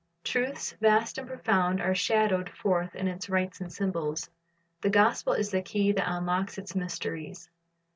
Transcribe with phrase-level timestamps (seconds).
[0.23, 4.31] Truths vast and profound are shadowed forth in its rites and symbols.
[4.81, 7.47] The gospel is the key that unlocks its mysteries.